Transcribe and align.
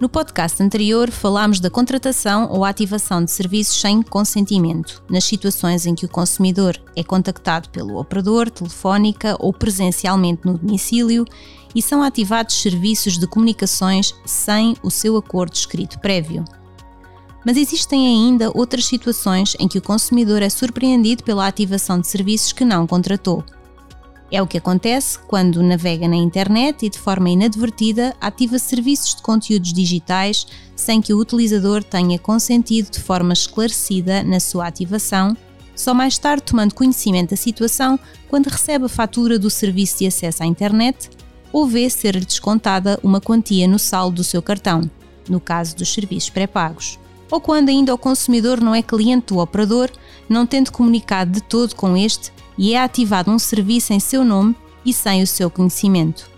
No 0.00 0.08
podcast 0.08 0.62
anterior 0.62 1.10
falámos 1.10 1.60
da 1.60 1.68
contratação 1.68 2.48
ou 2.50 2.64
ativação 2.64 3.22
de 3.22 3.30
serviços 3.30 3.78
sem 3.78 4.00
consentimento, 4.00 5.02
nas 5.10 5.24
situações 5.24 5.84
em 5.84 5.94
que 5.94 6.06
o 6.06 6.08
consumidor 6.08 6.74
é 6.96 7.04
contactado 7.04 7.68
pelo 7.68 8.00
operador, 8.00 8.48
telefónica 8.48 9.36
ou 9.38 9.52
presencialmente 9.52 10.40
no 10.46 10.56
domicílio 10.56 11.26
e 11.74 11.82
são 11.82 12.02
ativados 12.02 12.62
serviços 12.62 13.18
de 13.18 13.26
comunicações 13.26 14.14
sem 14.24 14.74
o 14.82 14.90
seu 14.90 15.18
acordo 15.18 15.52
escrito 15.52 15.98
prévio. 15.98 16.46
Mas 17.44 17.58
existem 17.58 18.06
ainda 18.06 18.50
outras 18.54 18.86
situações 18.86 19.54
em 19.60 19.68
que 19.68 19.76
o 19.76 19.82
consumidor 19.82 20.40
é 20.40 20.48
surpreendido 20.48 21.24
pela 21.24 21.46
ativação 21.46 22.00
de 22.00 22.06
serviços 22.06 22.54
que 22.54 22.64
não 22.64 22.86
contratou 22.86 23.44
é 24.30 24.40
o 24.40 24.46
que 24.46 24.58
acontece 24.58 25.18
quando 25.18 25.62
navega 25.62 26.06
na 26.06 26.16
internet 26.16 26.86
e 26.86 26.90
de 26.90 26.98
forma 26.98 27.30
inadvertida 27.30 28.14
ativa 28.20 28.58
serviços 28.58 29.16
de 29.16 29.22
conteúdos 29.22 29.72
digitais 29.72 30.46
sem 30.76 31.02
que 31.02 31.12
o 31.12 31.18
utilizador 31.18 31.82
tenha 31.82 32.18
consentido 32.18 32.90
de 32.90 33.00
forma 33.00 33.32
esclarecida 33.32 34.22
na 34.22 34.38
sua 34.38 34.66
ativação, 34.66 35.36
só 35.74 35.92
mais 35.92 36.16
tarde 36.16 36.44
tomando 36.44 36.74
conhecimento 36.74 37.30
da 37.30 37.36
situação 37.36 37.98
quando 38.28 38.46
recebe 38.46 38.84
a 38.84 38.88
fatura 38.88 39.38
do 39.38 39.50
serviço 39.50 39.98
de 39.98 40.06
acesso 40.06 40.42
à 40.42 40.46
internet 40.46 41.10
ou 41.52 41.66
vê 41.66 41.90
ser 41.90 42.24
descontada 42.24 42.98
uma 43.02 43.20
quantia 43.20 43.66
no 43.66 43.78
saldo 43.78 44.16
do 44.16 44.24
seu 44.24 44.40
cartão, 44.40 44.88
no 45.28 45.40
caso 45.40 45.74
dos 45.74 45.92
serviços 45.92 46.30
pré-pagos. 46.30 46.98
Ou 47.30 47.40
quando 47.40 47.68
ainda 47.68 47.94
o 47.94 47.98
consumidor 47.98 48.60
não 48.60 48.74
é 48.74 48.82
cliente 48.82 49.26
do 49.26 49.38
operador, 49.38 49.90
não 50.28 50.46
tendo 50.46 50.72
comunicado 50.72 51.30
de 51.30 51.40
todo 51.40 51.74
com 51.74 51.96
este 51.96 52.32
e 52.58 52.74
é 52.74 52.80
ativado 52.80 53.30
um 53.30 53.38
serviço 53.38 53.92
em 53.92 54.00
seu 54.00 54.24
nome 54.24 54.56
e 54.84 54.92
sem 54.92 55.22
o 55.22 55.26
seu 55.26 55.50
conhecimento. 55.50 56.28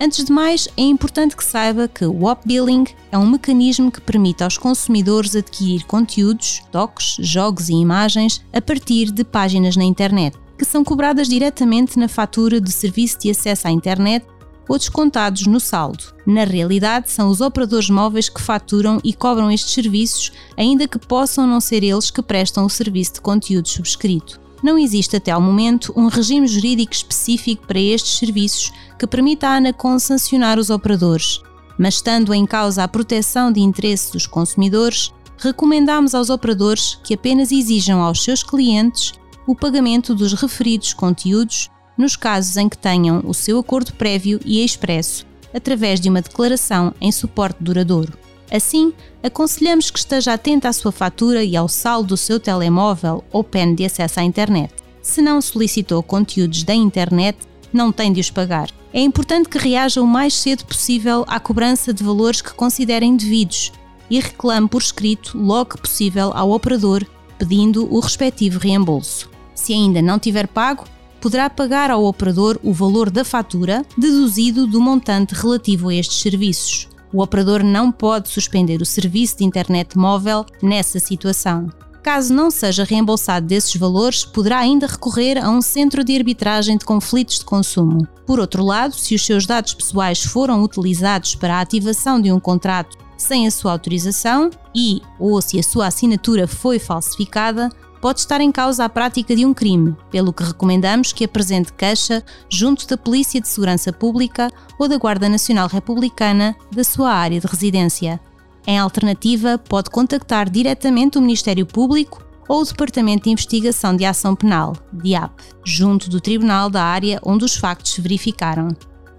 Antes 0.00 0.24
de 0.24 0.32
mais, 0.32 0.66
é 0.76 0.82
importante 0.82 1.36
que 1.36 1.44
saiba 1.44 1.86
que 1.86 2.04
o 2.04 2.24
Op 2.24 2.44
Billing 2.44 2.86
é 3.12 3.16
um 3.16 3.30
mecanismo 3.30 3.90
que 3.90 4.00
permite 4.00 4.42
aos 4.42 4.58
consumidores 4.58 5.36
adquirir 5.36 5.84
conteúdos, 5.84 6.60
toques, 6.72 7.16
jogos 7.20 7.68
e 7.68 7.74
imagens 7.74 8.44
a 8.52 8.60
partir 8.60 9.12
de 9.12 9.22
páginas 9.22 9.76
na 9.76 9.84
internet, 9.84 10.36
que 10.58 10.64
são 10.64 10.82
cobradas 10.82 11.28
diretamente 11.28 11.98
na 12.00 12.08
fatura 12.08 12.60
de 12.60 12.72
serviço 12.72 13.20
de 13.20 13.30
acesso 13.30 13.68
à 13.68 13.70
internet 13.70 14.26
ou 14.68 14.78
descontados 14.78 15.46
no 15.46 15.60
saldo. 15.60 16.04
Na 16.26 16.44
realidade, 16.44 17.10
são 17.10 17.28
os 17.28 17.40
operadores 17.40 17.90
móveis 17.90 18.28
que 18.28 18.40
faturam 18.40 19.00
e 19.02 19.12
cobram 19.12 19.50
estes 19.50 19.74
serviços, 19.74 20.32
ainda 20.56 20.88
que 20.88 20.98
possam 20.98 21.46
não 21.46 21.60
ser 21.60 21.82
eles 21.82 22.10
que 22.10 22.22
prestam 22.22 22.64
o 22.64 22.70
serviço 22.70 23.14
de 23.14 23.20
conteúdo 23.20 23.68
subscrito 23.68 24.42
não 24.62 24.78
existe 24.78 25.16
até 25.16 25.32
ao 25.32 25.40
momento 25.40 25.92
um 25.96 26.06
regime 26.06 26.46
jurídico 26.46 26.92
específico 26.92 27.66
para 27.66 27.80
estes 27.80 28.16
serviços 28.18 28.72
que 28.96 29.06
permita 29.06 29.48
à 29.48 29.56
ANACON 29.56 29.98
sancionar 29.98 30.58
os 30.58 30.70
operadores, 30.70 31.42
mas 31.76 31.94
estando 31.94 32.32
em 32.32 32.46
causa 32.46 32.84
a 32.84 32.88
proteção 32.88 33.50
de 33.50 33.60
interesses 33.60 34.12
dos 34.12 34.26
consumidores, 34.26 35.12
recomendamos 35.36 36.14
aos 36.14 36.30
operadores 36.30 36.98
que 37.02 37.14
apenas 37.14 37.50
exijam 37.50 38.00
aos 38.00 38.22
seus 38.22 38.44
clientes 38.44 39.12
o 39.46 39.56
pagamento 39.56 40.14
dos 40.14 40.32
referidos 40.34 40.92
conteúdos 40.92 41.68
nos 41.96 42.16
casos 42.16 42.56
em 42.56 42.68
que 42.68 42.78
tenham 42.78 43.22
o 43.24 43.34
seu 43.34 43.58
acordo 43.58 43.92
prévio 43.92 44.40
e 44.44 44.64
expresso, 44.64 45.26
através 45.54 46.00
de 46.00 46.08
uma 46.08 46.22
declaração 46.22 46.94
em 47.00 47.12
suporte 47.12 47.62
duradouro. 47.62 48.12
Assim, 48.50 48.92
aconselhamos 49.22 49.90
que 49.90 49.98
esteja 49.98 50.34
atento 50.34 50.68
à 50.68 50.72
sua 50.72 50.92
fatura 50.92 51.42
e 51.42 51.56
ao 51.56 51.68
saldo 51.68 52.08
do 52.08 52.16
seu 52.16 52.38
telemóvel 52.38 53.24
ou 53.32 53.42
PEN 53.42 53.74
de 53.74 53.84
acesso 53.84 54.20
à 54.20 54.22
internet. 54.22 54.74
Se 55.00 55.22
não 55.22 55.40
solicitou 55.40 56.02
conteúdos 56.02 56.62
da 56.62 56.74
internet, 56.74 57.38
não 57.72 57.90
tem 57.90 58.12
de 58.12 58.20
os 58.20 58.30
pagar. 58.30 58.68
É 58.92 59.00
importante 59.00 59.48
que 59.48 59.56
reaja 59.56 60.02
o 60.02 60.06
mais 60.06 60.34
cedo 60.34 60.66
possível 60.66 61.24
à 61.26 61.40
cobrança 61.40 61.94
de 61.94 62.04
valores 62.04 62.42
que 62.42 62.52
considerem 62.52 63.16
devidos 63.16 63.72
e 64.10 64.20
reclame 64.20 64.68
por 64.68 64.82
escrito 64.82 65.38
logo 65.38 65.70
que 65.70 65.80
possível 65.80 66.30
ao 66.34 66.50
operador, 66.50 67.06
pedindo 67.38 67.90
o 67.90 67.98
respectivo 68.00 68.58
reembolso. 68.58 69.30
Se 69.54 69.72
ainda 69.72 70.02
não 70.02 70.18
tiver 70.18 70.46
pago, 70.46 70.84
poderá 71.22 71.48
pagar 71.48 71.90
ao 71.90 72.04
operador 72.04 72.58
o 72.62 72.74
valor 72.74 73.08
da 73.08 73.24
fatura 73.24 73.86
deduzido 73.96 74.66
do 74.66 74.80
montante 74.80 75.34
relativo 75.34 75.88
a 75.88 75.94
estes 75.94 76.20
serviços 76.20 76.92
o 77.12 77.22
operador 77.22 77.62
não 77.62 77.92
pode 77.92 78.30
suspender 78.30 78.80
o 78.80 78.86
serviço 78.86 79.38
de 79.38 79.44
internet 79.44 79.98
móvel 79.98 80.46
nessa 80.62 80.98
situação. 80.98 81.68
Caso 82.02 82.34
não 82.34 82.50
seja 82.50 82.82
reembolsado 82.82 83.46
desses 83.46 83.76
valores, 83.76 84.24
poderá 84.24 84.58
ainda 84.58 84.88
recorrer 84.88 85.38
a 85.38 85.48
um 85.48 85.62
centro 85.62 86.02
de 86.02 86.16
arbitragem 86.16 86.76
de 86.76 86.84
conflitos 86.84 87.38
de 87.38 87.44
consumo. 87.44 88.08
Por 88.26 88.40
outro 88.40 88.64
lado, 88.64 88.94
se 88.94 89.14
os 89.14 89.24
seus 89.24 89.46
dados 89.46 89.74
pessoais 89.74 90.24
foram 90.24 90.62
utilizados 90.62 91.36
para 91.36 91.56
a 91.56 91.60
ativação 91.60 92.20
de 92.20 92.32
um 92.32 92.40
contrato 92.40 92.98
sem 93.16 93.46
a 93.46 93.52
sua 93.52 93.70
autorização 93.70 94.50
e 94.74 95.00
ou 95.16 95.40
se 95.40 95.60
a 95.60 95.62
sua 95.62 95.86
assinatura 95.86 96.48
foi 96.48 96.80
falsificada, 96.80 97.70
pode 98.02 98.18
estar 98.18 98.40
em 98.40 98.50
causa 98.50 98.84
a 98.84 98.88
prática 98.88 99.34
de 99.34 99.46
um 99.46 99.54
crime, 99.54 99.96
pelo 100.10 100.32
que 100.32 100.42
recomendamos 100.42 101.12
que 101.12 101.24
apresente 101.24 101.72
queixa 101.72 102.20
junto 102.50 102.84
da 102.88 102.96
Polícia 102.96 103.40
de 103.40 103.46
Segurança 103.46 103.92
Pública 103.92 104.50
ou 104.76 104.88
da 104.88 104.98
Guarda 104.98 105.28
Nacional 105.28 105.68
Republicana 105.68 106.56
da 106.74 106.82
sua 106.82 107.12
área 107.12 107.40
de 107.40 107.46
residência. 107.46 108.20
Em 108.66 108.76
alternativa, 108.76 109.56
pode 109.56 109.88
contactar 109.88 110.50
diretamente 110.50 111.16
o 111.16 111.22
Ministério 111.22 111.64
Público 111.64 112.20
ou 112.48 112.62
o 112.62 112.64
Departamento 112.64 113.24
de 113.24 113.30
Investigação 113.30 113.94
de 113.94 114.04
Ação 114.04 114.34
Penal, 114.34 114.72
DIAP, 114.92 115.32
junto 115.64 116.10
do 116.10 116.20
tribunal 116.20 116.68
da 116.68 116.82
área 116.82 117.20
onde 117.24 117.44
os 117.44 117.54
factos 117.54 117.92
se 117.92 118.00
verificaram. 118.00 118.68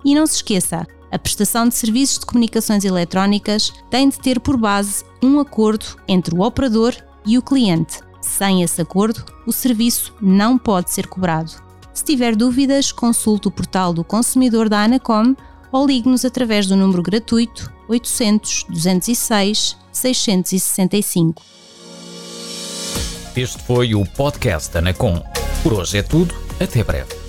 E 0.03 0.13
não 0.13 0.27
se 0.27 0.35
esqueça, 0.35 0.85
a 1.09 1.17
prestação 1.17 1.69
de 1.69 1.75
serviços 1.75 2.19
de 2.19 2.25
comunicações 2.25 2.83
eletrónicas 2.83 3.71
tem 3.89 4.09
de 4.09 4.19
ter 4.19 4.41
por 4.41 4.57
base 4.57 5.05
um 5.23 5.39
acordo 5.39 5.85
entre 6.05 6.35
o 6.35 6.41
operador 6.41 6.94
e 7.25 7.38
o 7.38 7.41
cliente 7.41 8.01
sem 8.25 8.63
esse 8.63 8.81
acordo, 8.81 9.23
o 9.45 9.51
serviço 9.51 10.13
não 10.22 10.57
pode 10.57 10.91
ser 10.91 11.07
cobrado. 11.07 11.51
Se 11.94 12.03
tiver 12.03 12.35
dúvidas, 12.35 12.91
consulte 12.91 13.47
o 13.47 13.51
portal 13.51 13.94
do 13.94 14.03
consumidor 14.03 14.67
da 14.67 14.84
Anacom 14.84 15.35
ou 15.72 15.85
ligue-nos 15.85 16.25
através 16.25 16.67
do 16.67 16.75
número 16.75 17.03
gratuito 17.03 17.72
800 17.88 18.66
206 18.69 19.78
665. 19.91 21.41
Este 23.35 23.62
foi 23.63 23.95
o 23.95 24.06
podcast 24.06 24.75
Anacom. 24.78 25.22
Por 25.62 25.73
hoje 25.73 25.97
é 25.97 26.03
tudo, 26.03 26.35
até 26.59 26.83
breve. 26.83 27.22